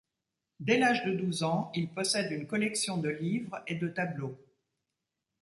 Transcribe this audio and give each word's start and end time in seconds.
Dès 0.59 0.79
l'âge 0.79 1.05
de 1.05 1.11
douze 1.13 1.43
ans, 1.43 1.71
il 1.75 1.93
possède 1.93 2.31
une 2.31 2.47
collection 2.47 2.97
de 2.97 3.09
livres 3.09 3.61
et 3.67 3.75
de 3.75 3.87
tableaux. 3.87 4.35